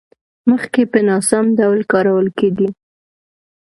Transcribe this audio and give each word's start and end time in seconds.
مخکې 0.49 0.81
په 0.91 0.99
ناسم 1.07 1.45
ډول 1.59 1.79
کارول 1.91 2.27
کېدې. 2.37 2.67